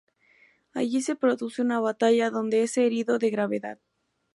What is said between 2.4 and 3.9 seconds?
es herido de gravedad.